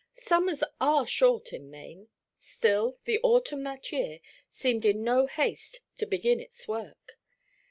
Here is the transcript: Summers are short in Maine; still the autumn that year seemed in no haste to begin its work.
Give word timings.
Summers 0.15 0.63
are 0.79 1.05
short 1.05 1.53
in 1.53 1.69
Maine; 1.69 2.07
still 2.39 2.97
the 3.05 3.19
autumn 3.21 3.61
that 3.65 3.91
year 3.91 4.19
seemed 4.51 4.83
in 4.83 5.03
no 5.03 5.27
haste 5.27 5.81
to 5.97 6.07
begin 6.07 6.39
its 6.39 6.67
work. 6.67 7.19